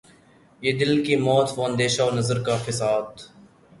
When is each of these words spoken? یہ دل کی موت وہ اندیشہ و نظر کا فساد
یہ 0.61 0.71
دل 0.79 0.93
کی 1.05 1.15
موت 1.25 1.47
وہ 1.55 1.63
اندیشہ 1.65 2.03
و 2.03 2.15
نظر 2.19 2.37
کا 2.43 2.55
فساد 2.65 3.09